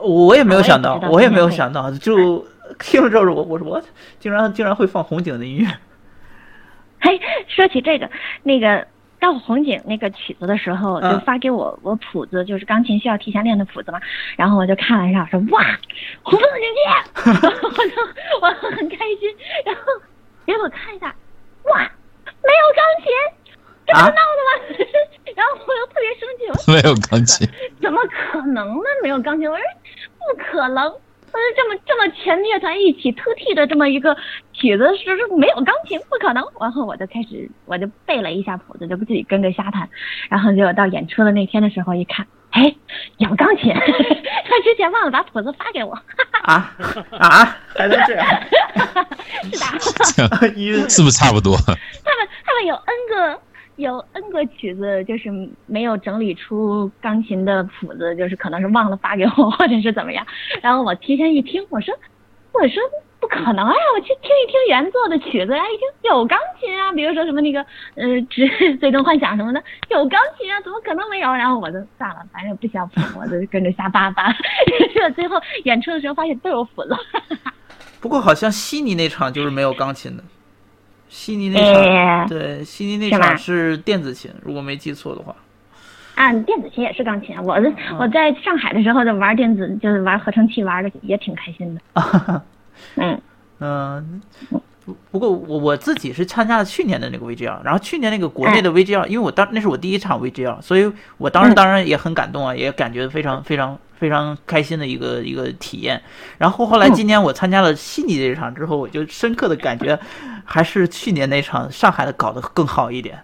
[0.01, 2.45] 我也没有想到我也没有想到，就
[2.79, 3.81] 听了之后我我说我
[4.19, 5.67] 竟然竟然会放红警的音乐，
[7.01, 8.09] 嘿，说起这个，
[8.43, 8.85] 那个
[9.19, 13.99] 到红警那个曲子的时候，嗯就发给我我谱子，就是钢琴需要提前练的谱子嘛。
[14.37, 15.63] 然后我就看了一下，我说哇，
[16.23, 16.81] 红色警戒，
[17.61, 17.95] 我就
[18.41, 19.35] 我很开心。
[19.65, 19.81] 然后
[20.45, 21.13] 结果看一下，
[21.65, 23.11] 哇，没有钢琴，
[23.85, 24.13] 这不闹的
[24.47, 24.51] 吗？
[25.35, 27.47] 然后我又特别生气，我说 没有钢琴，
[27.81, 28.83] 怎么可能呢？
[29.03, 29.63] 没有钢琴，我说
[30.17, 30.83] 不可能。
[31.31, 34.17] 我说这么这么全乐团一起特替的这么一个
[34.59, 36.43] 曲子，是是没有钢琴，不可能。
[36.59, 39.89] 然后我就开始我就背了一下谱子，就不自己跟着瞎弹。
[40.29, 42.75] 然后结果到演出的那天的时候一看，哎，
[43.17, 43.73] 有钢琴。
[43.73, 45.97] 他之前忘了把谱子发给我。
[46.43, 46.75] 啊
[47.11, 48.27] 啊，还能这样？
[49.43, 51.55] 是的 是不是差不多？
[51.57, 53.41] 他们他们有 N 个
[53.75, 55.29] 有 N 个曲子，就是
[55.67, 60.25] 没有整理出钢琴的谱子，就是可能是忘了发给我，或者是怎么样。
[60.61, 61.93] 然后我提前一听，我说
[62.61, 62.81] 我说
[63.21, 63.73] 不可能啊！
[63.95, 71.31] 我去听一听原作的曲子呀，一听有钢琴啊，比如说什么那个呃《只最终幻想》什么的，有钢琴啊，怎么可能没有？
[71.33, 74.31] 然后我就算了，反正不需要谱，我就跟着瞎扒扒。
[74.93, 76.95] 结 果最后演出的时候发现都有谱子。
[78.01, 80.23] 不过好像悉尼那场就是没有钢琴的，
[81.07, 85.35] 悉尼那场、哎对悉尼那场是电子琴，如果没记错的话。
[86.19, 87.41] 啊，电子琴也是钢琴啊！
[87.41, 92.41] 我的我在上海的时候就玩电子，就是玩合成器，玩的也挺开心的。
[92.99, 93.21] 嗯，
[93.59, 94.21] 嗯，
[94.83, 106.01] 不不过我我自己是参加了去年的那个 VGL，然后去年那个国内的 VGL，、因为我当那是我第一场 VGL，所以我当时嗯当然也很感动啊，也感觉非常非常非常开心的一个一个体验。
[106.37, 109.97] 然后后来今年我参加了悉尼这场之后，我就深刻的感觉
[110.43, 113.17] 还是去年那场上海的搞得更好一点。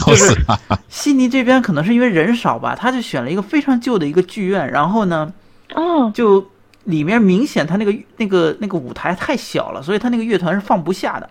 [0.06, 0.58] 哦是啊，
[0.88, 5.32] 悉尼这边可能是因为人少吧，他就选了一个非常旧的一个剧院，然后呢，
[5.74, 6.46] 哦，就
[6.84, 11.28] 里面明显他那个那个那个舞台太小了，所以他那个乐团是放不下的。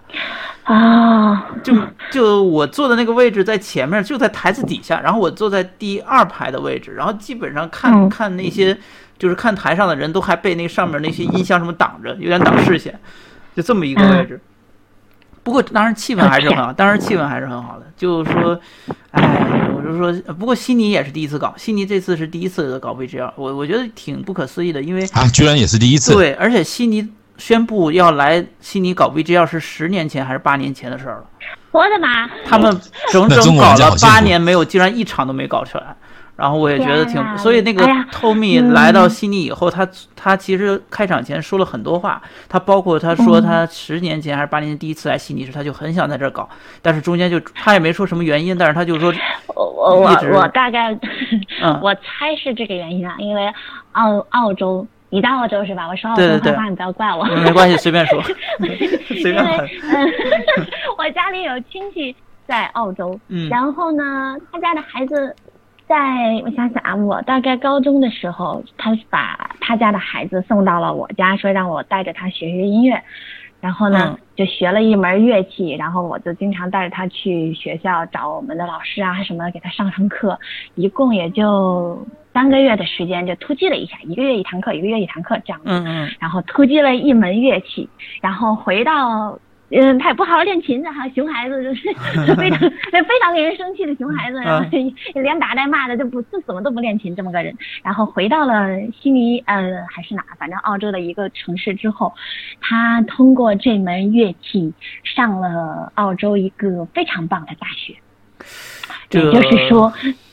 [0.64, 1.74] 啊，就
[2.12, 8.10] 就我坐的那个位置在前面，就在台子底下，然后我坐在第二排的位置，然后基本上看、嗯。
[8.10, 8.78] 看那些
[9.18, 13.00] 就是看台上的人都还被那上面那些音箱什么挡着，有点挡视线，
[13.56, 14.40] 就这么一个位置。
[15.48, 17.86] 不过当然气氛还是很好， 当然气氛还是很好的。
[17.96, 18.60] 就是说，
[19.12, 26.12] 哎，我就说，不过悉尼也是第一次搞，悉尼这次是第一次搞 VGL，我我觉得挺不可思议的，因为啊，居然也是第一次。
[26.12, 27.08] 对，而且悉尼
[27.38, 31.24] 宣布要来悉尼搞 VGL 是十年前还是八年前的事儿了。
[31.72, 32.28] 我的妈！
[32.46, 32.70] 他们
[33.10, 35.96] 整整搞了八年没有，竟然一场都没搞出来。
[36.38, 38.72] 然后我也觉得挺所以那个 Tommy 嗯。
[38.72, 43.44] 来到悉尼以后，他他其实开场前说了很多话，他包括他说嗯。
[43.44, 46.48] 他十年前还是八年前第一次来悉尼时，他就很想在这儿搞，
[46.82, 49.12] 但是中间就他也没说什么原因，但是他就说，
[49.48, 50.94] 我我我我大概，
[51.62, 51.80] 嗯。
[51.84, 53.52] 我猜是这个原因啊，因为
[53.94, 55.88] 澳澳洲，你到澳洲是吧？
[55.88, 56.52] 我说澳洲对对对。
[56.52, 57.24] 坏话，你不要怪我。
[57.26, 58.22] 没关系，随便说
[59.22, 60.12] 随便因为，嗯，
[60.98, 62.16] 我家里有亲戚
[62.48, 63.50] 在澳洲，嗯。
[63.50, 65.36] 然后呢，他家的孩子
[65.88, 73.02] 在，我想想啊，我大概高中的时候，他把他家的孩子送到了我家，说让我带着他学学音乐。
[73.60, 80.40] 然后呢，嗯就学了一门乐器，然后我就经常带着他去学校找我们的老师啊什么的，给他上上课，
[80.76, 85.66] 一共也就三个月的时间，就突击了一下，一个月一堂课，一个月一堂课这样子。
[85.70, 87.90] 嗯嗯然后突击了一门乐器，
[88.22, 91.94] 然后回到嗯，他也不好好练琴的哈，熊孩子就是
[92.36, 92.60] 非常
[92.92, 94.70] 非常令人生气的熊孩子，然后
[95.16, 97.54] 连打带骂的就不就怎么都不练琴这么个人。
[97.84, 102.14] 然后回到了悉尼，呃，还是哪，反正澳洲的一个城市之后，
[102.62, 107.94] 他通过这门乐器上了澳洲一个非常棒的大学，
[109.12, 109.92] 也就是说。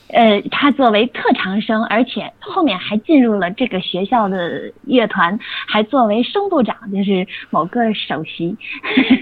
[0.09, 5.37] 呃，他作为特长生，而且后面还进入了这个学校的乐团，
[5.67, 8.55] 还作为声部长，就是某个首席。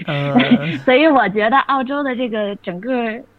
[0.84, 2.90] 所以我觉得澳洲的这个整个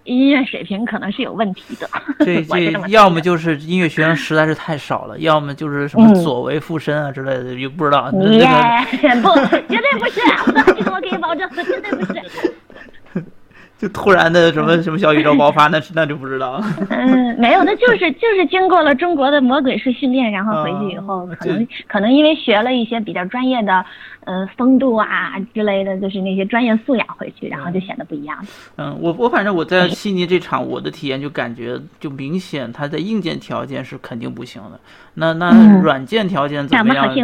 [0.05, 1.87] 音乐水平可能是有问题的。
[2.19, 8.09] 这这要么就是音乐学生实在是太少了，要么就是什么左为附身啊之类的，又不知道。
[8.11, 10.19] 不，绝对不是，
[10.75, 12.21] 这个我给你保证，绝对不是。
[13.85, 16.59] 就突然的什么什么小宇宙爆发，那那就不知道。
[16.89, 23.85] 嗯，没有，那就是就是经过了中国的魔鬼式训练，然后回去以后，可能可能因为学了一些比较专业的，
[24.21, 28.35] 呃，风度啊之类的，就是那些专业素养回去，然后就显得不一样。
[28.77, 34.79] 嗯，我我反正我在悉尼这场，我的体验就感觉就明显，它的硬件条件是肯定不行的。
[35.17, 37.15] 那那软件条件怎么样？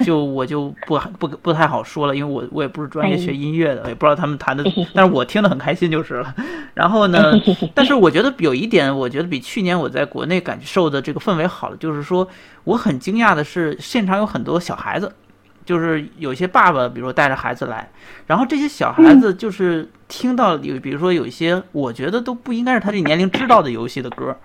[0.00, 4.62] 就我就不不不太好说了，因为我我也不是专业学音乐的，也不知道他们弹的，
[4.94, 6.34] 但是我听得很开心就是了。
[6.74, 7.32] 然后呢，
[7.74, 12.28] 但是我觉得有一点，我觉得比去年我在国内感受的这个氛围好了，就是说
[12.64, 15.12] 我很惊讶的是，现场有很多小孩子，
[15.64, 17.90] 就是有些爸爸，比如说带着孩子来，
[18.26, 24.36] 然后这些小孩子就是听到有，比如说有一些我觉得都不应该是他这年龄知道的游戏的歌。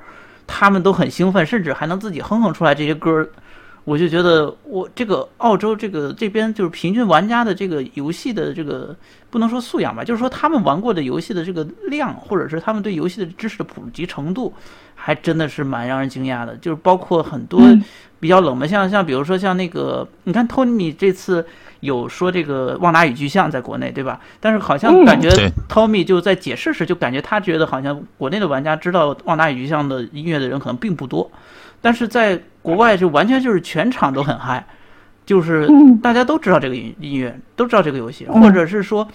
[0.49, 3.29] 他们都很兴奋，甚至还能自己哼哼出来这些歌儿，
[3.87, 8.93] 我就觉得我这个澳洲这个这边就是平均玩家的这个游戏的这个
[9.29, 14.53] 不能说素养吧，就是说他们玩过的游戏的这个量，或者是他们对游戏的知识的普及程度，
[14.93, 16.53] 还真的是蛮让人惊讶的。
[16.57, 17.61] 就是包括很多
[18.19, 21.45] 比较冷门，像像比如说像那个，你看托尼这次。
[21.81, 24.19] 有说这个旺达与巨像在国内，对吧？
[24.39, 25.29] 但是好像感觉
[25.69, 31.29] Tommy 就在解释时，就感觉他觉得好像国内的玩家知道旺达与巨像的音乐的人可能并不多，
[31.79, 34.65] 但是在国外就完全就是全场都很嗨，
[35.25, 35.69] 就是
[36.01, 39.07] 大家都知道这个音音乐，都知道这个游戏，或者是说。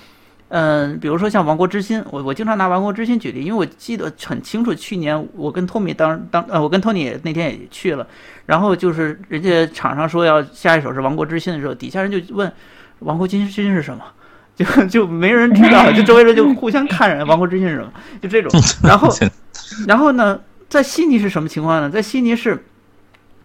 [0.55, 8.07] 嗯，比如说像《王国之心》，我我经常拿《王国之心》举例，因为我记得很清楚，去年我跟托米当当呃，我跟托尼那天也去了，
[8.45, 12.47] 然后就是人家场上说要下一首是《王国之心》的时候，底下人就问
[12.99, 14.05] 《王国之心》是什么，
[14.55, 18.51] 就就没人知道， 就周围人就互相看人，《王国之心》是什么，就这种。
[18.83, 19.09] 然后，
[19.89, 20.39] 然后呢，
[20.69, 21.89] 在悉尼是什么情况呢？
[21.89, 22.63] 在悉尼是。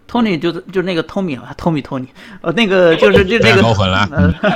[0.10, 2.08] Tony 就是就是那个 Tommy 啊，Tommy Tony，
[2.41, 4.08] 呃，那个就是就那个 搞混了。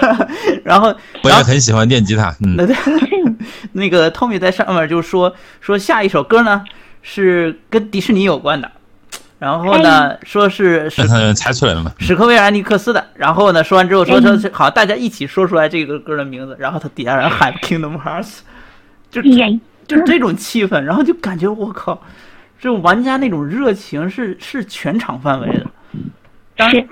[0.64, 2.34] 然后我也很喜欢电吉他。
[2.40, 2.58] 嗯，
[3.74, 6.64] 那个 Tommy 在上面就说说下一首歌呢
[7.02, 8.72] 是跟迪士尼有关的，
[9.40, 11.92] 然后呢说是史猜出来了吗？
[12.00, 13.06] 史克威尔尼克斯的。
[13.16, 16.56] 然后呢说完之后说说好，大家一起说出来这个歌的名字。
[16.58, 18.38] 然后他底下人喊 Kingdom Hearts，
[19.10, 19.22] 就
[19.88, 22.02] 就这种气氛，然后就感觉我靠。
[22.62, 25.66] 这种玩家那种热情是是全场范围的，
[26.56, 26.88] 当然，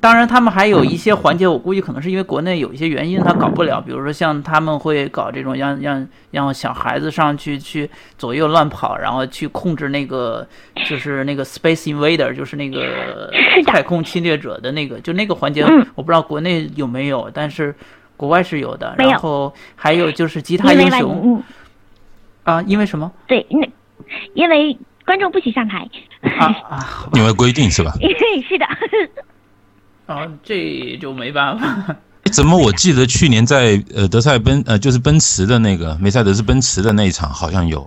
[0.00, 10.44] 当然他们还有一些环节，我估计可能是因为国内有一些原因他搞不了，比如说像他们会搞这种让让让小孩子上去去左右乱跑，然后去控制那个
[10.88, 13.30] 就是那个 Space Invader，就是那个
[13.64, 14.98] 太空侵略者的那个。
[14.98, 17.72] 就那个环节，我不知道国内有没有，但是
[18.16, 18.92] 国外是有的。
[18.98, 21.40] 然后还有就是吉他英雄，
[22.42, 23.12] 啊，因为什么？
[23.28, 23.68] 对，那
[24.34, 24.76] 因为。
[25.12, 25.86] 观众不许上台
[26.22, 27.06] 啊啊！
[27.12, 27.92] 因为规定是吧？
[28.48, 28.64] 是的。
[30.06, 31.94] 啊，这就没办法。
[32.32, 37.86] 怎么我记得去年在呃德赛奔呃就是奔驰的那个梅赛德斯奔驰的那一场好像有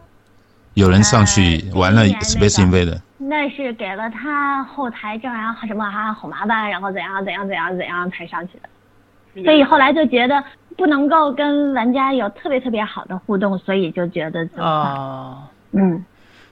[0.76, 3.00] 有人上去玩了 Space Invader。
[3.18, 9.44] 那是给了他后台这样什么啊好麻烦，然后怎样怎样怎样怎样才上去的。
[9.44, 10.44] 所以后来就觉得
[10.78, 15.40] 不能够跟玩家有特别特别好的互动，所以就觉得啊
[15.72, 16.06] 嗯。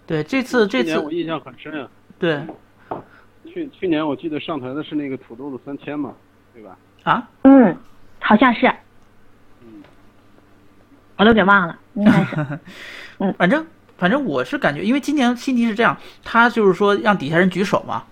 [0.06, 1.90] 对，这次这次我印象很深啊。
[2.20, 2.42] 对，
[3.46, 6.14] 去去年我记得上台的是那个土豆的三千嘛，
[6.54, 6.78] 对吧？
[7.04, 7.78] 啊，嗯，
[8.20, 8.68] 好像是。
[9.62, 9.84] 嗯，
[11.18, 12.60] 我都给忘了，应该是。
[13.20, 13.66] 嗯，反正
[13.98, 18.04] 反正我是感觉，因为今年新题是这样，他就是说让底下人举手嘛。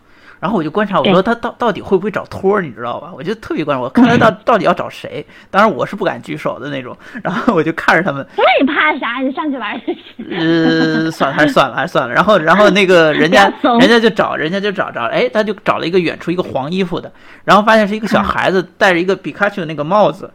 [0.42, 3.12] 然后我就观察，我说他到到底会不会找托儿，你知道吧？
[3.16, 5.24] 我就特别观察，我看他到到底要找谁。
[5.52, 6.98] 当然我是不敢举手的那种。
[7.24, 8.26] 然后我就看着他们。
[8.36, 9.20] 那你怕啥？
[9.22, 9.96] 你上去玩去。
[10.32, 12.14] 呃，算了，还是算了，还是算了。
[12.14, 13.44] 然后，然后那个人家，
[13.80, 17.12] 人家就找，人家就找着，哎，他就找了一个远处一个黄衣服的，
[17.46, 20.32] 然后发现是一个小孩子戴着一个皮卡丘的那个帽子，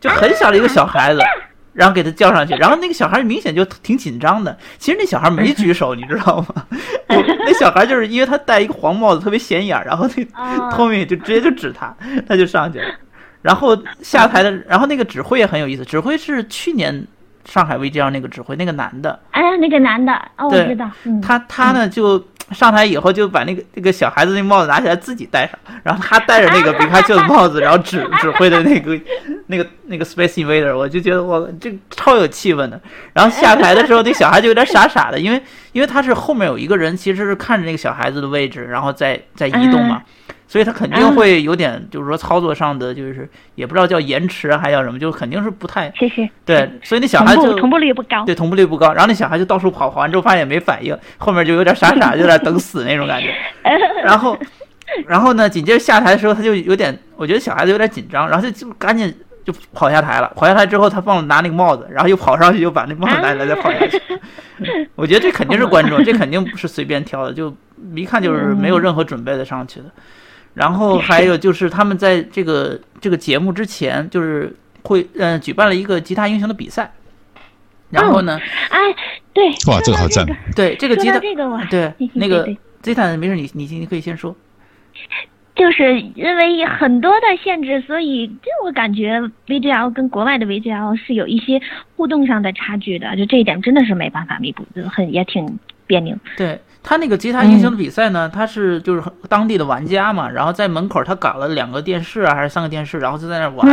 [0.00, 1.20] 就很小的一个小孩子。
[1.74, 4.56] 然后给他叫上去，然后那个小孩明显就挺紧张的。
[4.78, 6.64] 其实那小孩没举手，你知道吗？
[7.08, 11.94] 那小孩就是因为他戴一个黄帽子特别显眼，然后那托米就直接就指他，
[12.26, 12.86] 他就上去了。
[13.42, 17.06] 然后下台的，然后那个指挥也很有意思，指挥是去年
[17.44, 22.18] 上海 VGL 那个指挥，那个男的，哎，那个男的，哦，我知道，嗯，他他呢就
[22.50, 29.00] 上台以后就把那个那个小孩子那帽子拿起来自己戴上，然后他戴着那个皮卡丘的帽子，然后指 指挥的那个
[29.46, 32.80] 那个那个 Space Invader，我就觉得我这超有气氛的。
[33.12, 40.02] 然后下台的时候，那小孩就有点傻傻的，因为因为他是后面有一个人其实是看着那个小孩子的位置，然后再在移动嘛。
[40.46, 46.28] 所以他肯定会有点，就是说操作上的，就是也不知道叫延迟啊，还叫什么，就肯定是不太谢谢。
[46.44, 46.70] 对。
[46.82, 48.92] 所以那小孩就同步率不高，对同步率不高。
[48.92, 53.34] 然后那小孩就到处跑，跑完之后发现也没反应，后面就有点傻傻，就有点等死那种感觉。
[54.04, 54.38] 然后，
[55.06, 59.12] 然后呢，紧接着下台的时候，他就有点，我觉得小孩子有点紧张，然后就就赶紧
[59.44, 60.30] 就跑下台了。
[60.36, 64.00] 跑下台之后，他忘了拿那个帽子，然后又跑上去，又把那帽子拿起来再跑下去。
[64.94, 67.52] 我觉得这肯定是观众，这肯定不是随便挑的，就
[67.96, 69.86] 一看就是没有任何准备的上去的。
[70.54, 76.90] 然后还有就是他们在这个这个节目之前，就是会嗯举办了一个吉他英雄的比赛。
[77.90, 78.40] 然后呢？
[78.70, 78.78] 哎，
[79.32, 80.26] 对，哇，这个好赞！
[80.56, 82.48] 对这个吉他，这个我对那个
[82.82, 84.34] 吉他没事，你你你可以先说。
[85.54, 91.60] 就是因为很多的限制，所以这我感觉 VGL 跟国外的 VGL 是有一些
[91.94, 96.16] 互动上的差距的，就这一点真的是没办法弥补，就很也挺别扭。
[96.36, 103.66] 对他那个吉他英雄的比赛呢，他是就是当地的玩家嘛，然后在门口他搞了两个电视啊，还是三个电视，然后就在那玩，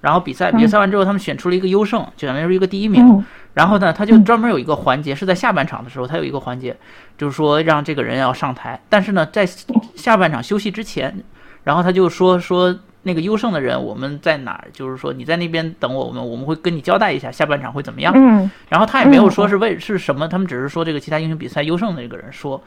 [0.00, 3.22] 然后比赛比赛完之后，他们选出了一个优胜，就相当于一个第一名。
[3.52, 6.76] 然后呢，他就专门有一个环节，是在下半场的时候，他有一个环节，
[7.18, 8.80] 就是说让这个人要上台。
[8.88, 9.46] 但是呢，在
[9.94, 11.22] 下半场休息之前，
[11.64, 12.74] 然后他就说说
[13.06, 18.12] 那个优胜的人我们在哪儿，就是说你在那边等我，我们我们会跟你交代一下下半场会怎么样。
[18.16, 18.50] 嗯。
[18.68, 22.60] 然后他也没有说是为是什么，他们只是说这个其他英雄比赛优胜的这个人说。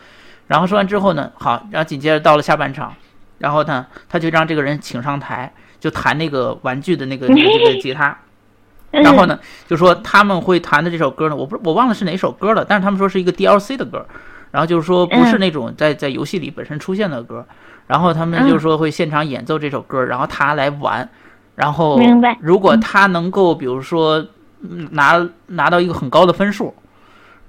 [0.48, 2.94] 然后说完之后呢，好，然后紧接着到了下半场，
[3.38, 8.18] 然后呢，他就让这个人请上台，就弹那个玩具的那个那个那个吉他。
[8.92, 14.04] 然后呢，就说他们会弹的这首歌呢，我不我忘了是哪首歌了，但是他们说是一个 DLC 的歌，
[14.50, 17.46] 然后就是说不是那种在在游戏里本身出现的歌，
[17.90, 21.10] 然后他们就说会现场演奏这首歌，然后他来玩，
[21.56, 22.00] 然后
[22.40, 24.24] 如果他能够比如说
[24.92, 26.72] 拿拿到一个很高的分数，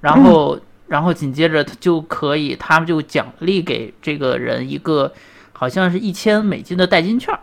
[0.00, 5.12] 然后然后紧接着他就可以，他们就奖励给这个人一个
[5.53, 7.38] 好像是一千美金的代金券。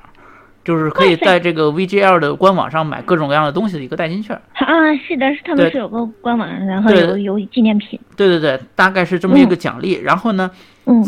[0.66, 4.36] 就是可以在这个 VGL 的官网上买各种各样的东西的一个代金券。
[4.52, 4.68] 啊，
[5.08, 7.98] 是的，是他们是有个官网，然后有有纪念品。
[8.18, 9.94] 对对对，大概是这么一个奖励。
[10.04, 10.52] 然后呢，
[10.90, 11.04] 嗯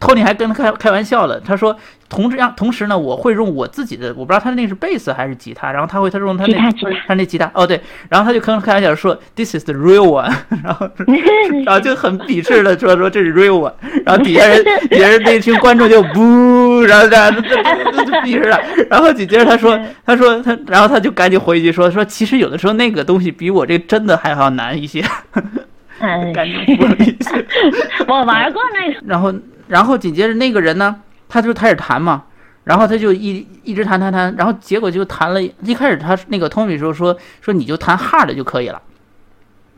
[0.00, 1.76] ，Tony 还跟他开开玩笑了，他说
[2.08, 6.58] 同时样同时呢，我会用我自己的，我不知道他那是贝斯还是吉他，然后他会他用他那
[7.06, 10.90] 他那吉他哦对，然后他就跟开玩笑说 This is the real one， 然后
[11.64, 13.72] 然后就很鄙视的说说这是 real one，
[14.04, 17.40] 然后底下人底下人那群观众就不，然后这样就
[18.22, 25.04] 鄙视了，然后紧接着他说他说他然后他就赶紧回一句说说其实有的时候那个东西比我这真的还要难一些。
[26.00, 27.32] 嗯，赶紧说一下。
[28.08, 29.00] 我玩过那个。
[29.06, 29.32] 然后，
[29.68, 30.96] 然后紧接着那个人呢，
[31.28, 32.24] 他就开始弹嘛，
[32.64, 35.42] 然后他就一一直弹弹弹，然后结果就弹了。
[35.42, 38.80] 一开始他那个 Tommy 说说说你就弹 hard 就可以了，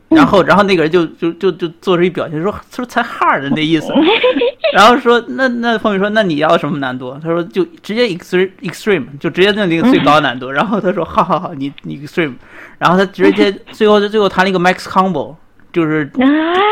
[0.09, 3.91] 然后 然后那个人就就就就做出一表情说说才 hard 的那意思，
[4.73, 7.19] 然后说那那 Tommy 说那你要什么难度？
[7.21, 10.49] 他说就直接 extreme extreme 就直接弄那个最高难度。
[10.51, 12.33] 然后他说好好好，你你 extreme，
[12.79, 15.35] 然后他直接最后最后弹了一个 max combo。
[15.73, 16.09] 就是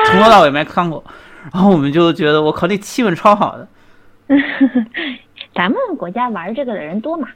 [0.06, 1.04] 从头到尾没看过，
[1.52, 3.68] 然后我们就觉得我靠，那气氛超好的。
[5.54, 7.28] 咱们国家玩这个的人多嘛？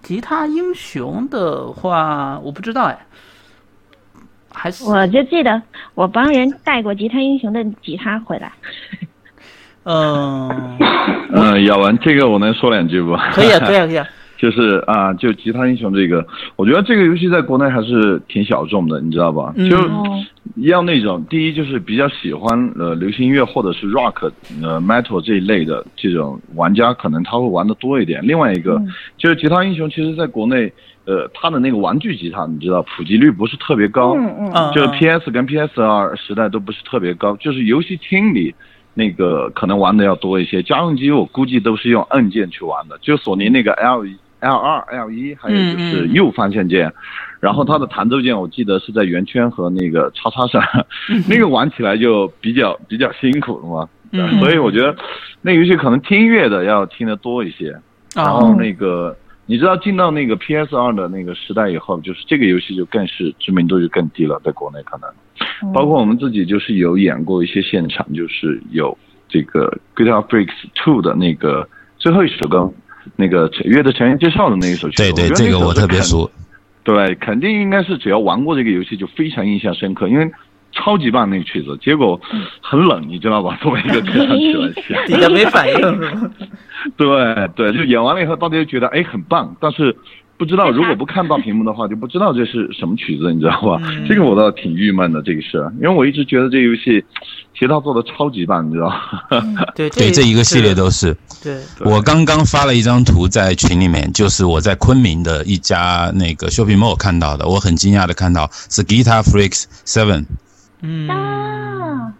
[0.00, 2.98] 吉他英雄的话，我不知道哎，
[4.54, 5.60] 还是我就记得
[5.94, 8.52] 我帮人带过吉他英雄的吉他回来。
[9.84, 10.78] 嗯
[11.32, 13.16] 嗯，咬完这个我能说两句不？
[13.32, 14.06] 可以啊，可以啊，可以啊。
[14.38, 16.24] 就是啊，就吉他英雄这个，
[16.54, 19.52] 我觉得这个游戏在国内还是挺小众的，你知道吧？
[19.68, 19.76] 就
[20.62, 24.30] 要那种第一就是比较喜欢呃流行音乐或者是 rock
[24.62, 28.20] 呃 metal 这一类的这种玩家，可能他会玩的多一点。
[28.22, 28.80] 另外一个
[29.16, 30.72] 就是吉他英雄，其实在国内
[31.04, 38.54] 呃它的那个玩具吉他，你知道普及率不是特别高，嗯嗯，就是 PS 跟 PS 二时代都不是特别高，就是游戏厅里
[38.94, 40.62] 那个可能玩的要多一些。
[40.62, 44.04] 家用机我估计都是用按键去玩的，就索尼那个 L。
[44.40, 46.92] L 二、L 一，还有就是右方向键，
[47.40, 50.62] 然后它的弹奏键我记得是在圆圈和那个叉叉上，
[51.28, 53.88] 那个玩起来就比较比较辛苦了嘛，
[54.40, 54.96] 所以我觉得
[55.42, 57.76] 那游戏可能听音乐的要听得多一些，
[58.14, 59.16] 然后那个
[59.46, 68.96] 你知道进到那个 PS 二的那个时代以后，就是这个游戏就更是知名度就更低了，在国内可能，包括我们自己就是有演过一些现场，就是有
[69.28, 71.68] 这个 Guitar Freaks Two 的那个
[71.98, 72.72] 最后一首歌。
[73.16, 75.12] 那个乐队成员介绍的那一首曲子。
[75.12, 76.30] 对对，这个我特别熟。
[76.84, 80.30] 对，肯定应该是只要玩过这个游戏就非常印象深刻，因为
[80.72, 82.18] 超级棒那个曲子，结果
[82.62, 83.58] 很冷，你知道吧？
[83.60, 85.04] 作为一个歌唱曲来讲。
[85.06, 86.30] 底下没反应是吗？
[86.96, 89.94] 对对，就演完了以后，大家就觉得哎很棒，但是
[90.38, 93.82] 不知道如果不看到屏幕的话， 就不知道这是什么曲子，你知道吧？
[93.84, 97.04] 嗯这个我倒挺郁闷的这个事儿，因为我一直觉得这游戏
[97.52, 98.88] 其实他做的超级棒，你知道
[99.28, 99.66] 吧？
[99.74, 101.12] 对对，这一个系列都是。
[101.42, 110.24] 对，对我刚刚发了一张图在群里面，就是我在昆明的一家那个 shopping mall 看到的，我很惊讶的看到是 Guitar Freaks Seven。
[110.82, 112.12] 嗯，啊，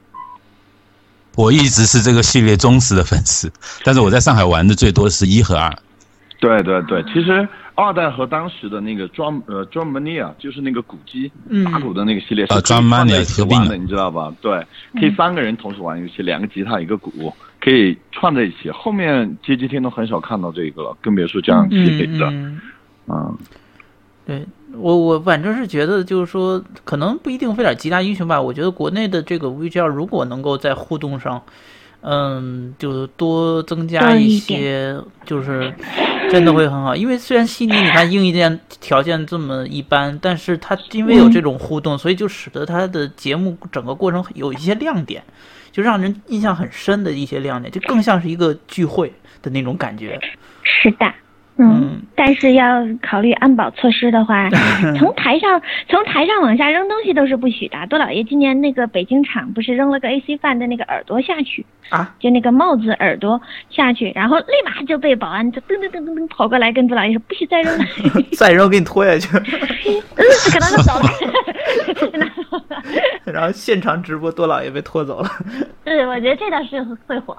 [1.36, 3.52] 我一直是这个系列忠实的粉丝，
[3.84, 5.72] 但是我在上海玩的最多是一和二。
[6.40, 7.48] 对对对，其实
[7.80, 14.34] 二代和当时的那个 drum 呃 drum mania 就是那个鼓机嗯打鼓的那个系列是呃可以 Drum 串在 Mania 一起合并的，你知道吧？
[14.42, 14.66] 对，
[14.98, 18.68] 可以三个人同时玩游戏，两个吉他一个鼓，可以串在一起。
[18.68, 22.26] 后面街机厅都很少看到这个了，更别说这样系列的。
[22.26, 22.60] 嗯，
[23.06, 23.38] 嗯，
[24.26, 28.42] 对我我反正是觉得就是说，可能不一定非得吉他英雄吧。
[28.42, 31.40] 我觉得国内的这个 VGL 如果能够在互动上，
[32.00, 35.72] 嗯，就多增加一些，就是
[36.30, 36.94] 真的会很好。
[36.94, 45.22] 因为虽然悉尼你看硬件条件这么一般，但是它因为有这种互动，所以就使得它的节目整个过程有一些亮点，
[45.72, 49.12] 就让人印象很深的一些亮点，就更像是一个聚会
[49.42, 50.20] 的那种感觉。
[50.62, 51.12] 是的。
[51.60, 54.48] 嗯嗯，但是要考虑安保措施的话，
[54.96, 57.76] 从台上从台上往下扔东西都是不许的。
[57.88, 63.40] 多老爷今年那个北京场不是扔了个 AC 饭的那个耳朵下去，啊，就那个帽子耳朵
[63.70, 67.84] 下去，然后立马就被保安就噔噔噔噔噔跑过来跟多老爷说不许再扔了，
[68.38, 69.42] 再扔给你拖下去， 嗯，
[70.52, 71.08] 可能就走了。
[73.24, 75.28] 然后现场直播多老爷被拖走了。
[75.84, 77.36] 对，我觉得这倒是会火。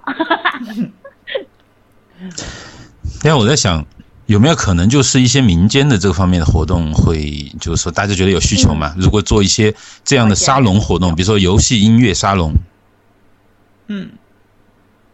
[3.24, 3.84] 因为我在想，
[4.30, 8.94] 有没有可能就是一些民间的这个方面的活动会，就是说大家觉得有需求嘛？
[8.96, 9.74] 如果做一些
[10.06, 12.54] 这样的沙龙活动，比如说游戏音乐沙龙，
[13.88, 14.08] 嗯，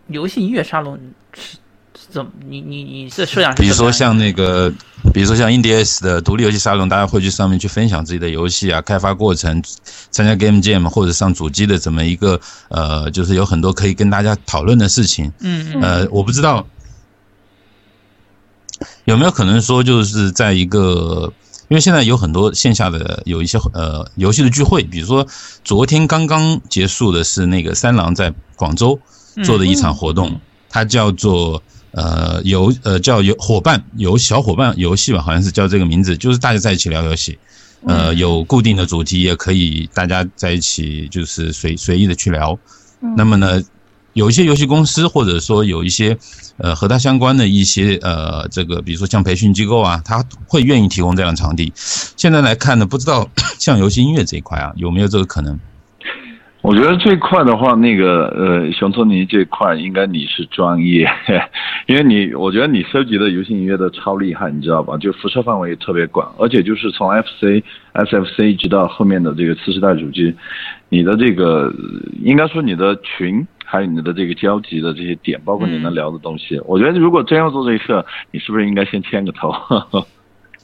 [0.09, 0.99] 游戏音乐沙龙
[1.33, 1.57] 是
[1.97, 2.29] 是怎么？
[2.45, 4.69] 你你你这设想是比如说像那个，
[5.13, 9.63] 比如说像 IndieS 的独立游戏沙龙，大家会去上面去分享自己的游戏啊，开发过程，
[10.11, 12.37] 参加 Game Jam 或者上主机的这么一个
[12.67, 15.31] 呃，就是有很多可以跟大家讨论的事情。
[15.39, 16.67] 嗯嗯呃，我不知道
[19.05, 21.31] 有没有可能说，就是在一个，
[21.69, 25.25] 因为现在有很多线下的有一些呃游戏的聚会，比如说
[25.63, 28.99] 昨天刚刚结束的是那个三郎在广州
[29.43, 31.61] 做的一场活动，它叫做
[31.91, 37.37] 呃游呃叫游伙伴游小伙伴游戏吧，好像是叫这个名字，就是大家在一起聊游戏。
[37.87, 42.57] 呃，有固定的主题，也可以大家在一起，就是随随意的去聊。
[43.15, 43.61] 那么呢，
[44.15, 46.17] 有一些游戏公司，或者说有一些
[46.57, 51.69] 呃和它相关的一些呃这个，比如说像培训机构啊，他会愿意提供这样的场地。
[51.75, 53.27] 现在来看呢，不知道
[53.59, 55.59] 像游戏音乐这一块啊，有没有这个可能？
[56.61, 61.05] 我觉得这一块的话，那个呃，熊托尼这块应该你是专业，
[61.85, 64.97] 因为你我觉得你收集的游戏音乐都超厉害，你知道吧？
[64.97, 67.61] 就辐射范围也特别广，而且就是从 FC、
[67.93, 70.33] SFC 直到后面的这个次世代主机，
[70.89, 71.71] 你的这个
[72.23, 73.45] 应该说你的群
[73.75, 79.51] 还有你的这个交集的这些点，包括你能聊的东西，我觉得如果真要做这事，你是不是应该先牵个头？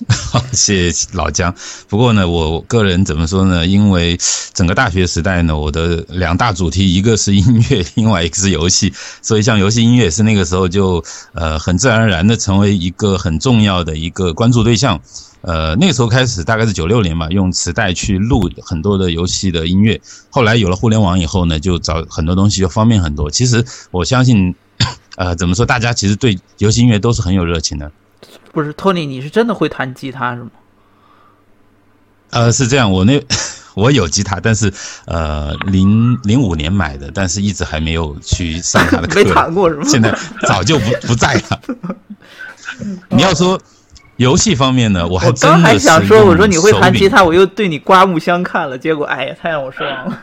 [0.08, 1.54] 好，谢谢老姜。
[1.88, 3.66] 不过呢，我个人怎么说呢？
[3.68, 4.18] 因为
[4.54, 15.00] 整个大学时代呢，我的两大主题，一个是音乐， 另外一个是游戏，所以像游戏音乐是那个时候就呃很自然而然的成为一个很重要的一个关注对象。
[15.42, 20.00] 呃，那个时候开始大概是九六年吧，用磁带去录很多的游戏的音乐。
[20.30, 23.30] 后来有了互联网以后呢，就找很多东西就方便很多。
[23.32, 24.54] 其实我相信，
[25.18, 27.92] 呃，怎么说，大家其实对游戏音乐都是很有热情的。
[28.52, 30.50] 不是托尼，你是真的会弹吉他是吗？
[32.32, 33.22] 呃，是这样，我那
[33.76, 34.72] 我有吉他，但是
[35.06, 39.84] 呃，零零五年买的，但是一直还没有去上他的课， 没弹过是吗？
[39.86, 40.14] 现在
[40.48, 41.62] 早就不不在了。
[43.10, 43.60] 你要说
[44.18, 50.20] 游戏方面呢，我还刚真还想说，我说你会弹吉他，我又对你刮目相看了，结果哎呀，太让我失望了。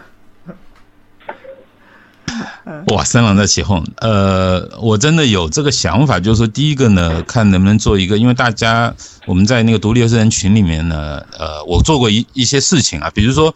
[2.88, 3.84] 哇，三郎在起哄。
[3.96, 8.94] 呃，我真的有这个想法，就是说，第一个呢，看能不能做一个，因为大家
[9.26, 13.54] 我们在那个独立游戏人群里面呢，呃，我做过一一些事情啊，比如说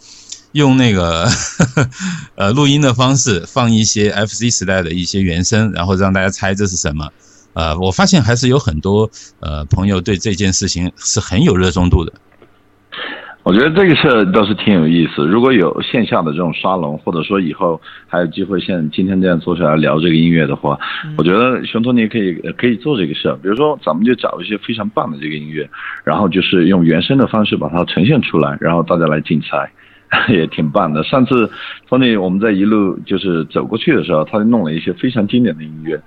[0.53, 1.91] 用那个呵呵
[2.37, 7.09] 呃录音的方式放一些 FC 时代的一些原声，然后让大家猜这是什么。
[7.55, 9.11] 呃，我发现还是有很多
[9.41, 12.13] 呃朋友对这件事情是很有热衷度的。
[13.45, 15.27] 我觉得这个事儿倒是挺有意思。
[15.27, 20.79] 如果有线下的这种沙龙，或者说以后还有机会像今天这样坐下来聊这个音乐的话，
[21.19, 23.35] 我觉得熊托尼可以可以做这个事儿。
[23.43, 25.69] 比如说，咱们就找一些非常棒的这个音乐，
[26.05, 29.69] 然后就是用原声的方式把它呈现出来，然后大家来竞猜，
[30.33, 31.03] 也挺棒的。
[31.03, 31.51] 上次
[31.89, 36.01] 托尼我们在一路就是走过去的时候，他就弄了一些非常经典的音乐。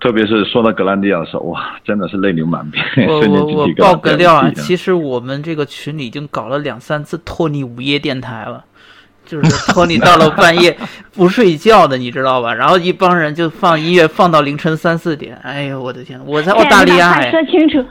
[0.00, 3.06] 特别是说到格兰迪亚的时候，哇，真的是泪流满面。
[3.06, 8.64] 我 我我爆个料啊，其实我们这个群里已经搞了两三次托尼午夜电台了，
[9.26, 10.74] 就是托尼到了半夜
[11.14, 12.52] 不睡觉的，你知道吧？
[12.56, 15.38] 然后一帮人就放音乐放到凌晨三四点。
[15.42, 17.20] 哎呦我的天，我在澳大利亚。
[17.30, 17.84] 说清楚，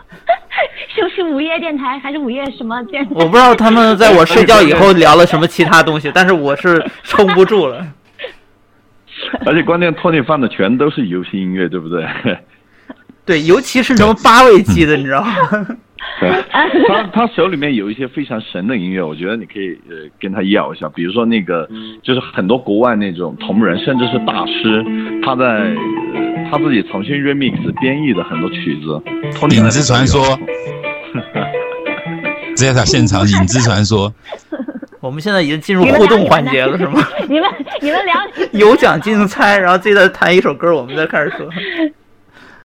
[0.97, 3.11] 就是午夜电台还是午夜什么电台？
[3.13, 7.85] 我不知道他们在我睡觉以后聊了什么其他东西，但是我是撑不住了。
[9.45, 12.05] 而且关键，托尼放的全都是游戏音乐，对不对？
[13.25, 15.31] 对，尤其是什么八位机的，你知道吗？
[16.19, 16.29] 对
[16.87, 20.89] 他他手里面有一些非常神的音乐，我觉得你可以呃跟他要一下。
[20.89, 21.69] 比如说那个，
[22.01, 24.83] 就是很多国外那种同人，甚至是大师，
[25.23, 25.75] 他在
[26.49, 29.01] 他自己重新 remix 编译的很多曲子。
[29.55, 30.23] 影之传说，
[32.55, 34.11] 直接在现场影子传说。
[34.99, 37.07] 我们现在已经进入互动环节了，是吗？
[37.29, 37.49] 你们
[37.81, 38.15] 你们聊
[38.51, 41.47] 有奖竞猜，然后自己再弹一首歌，我们再开始说。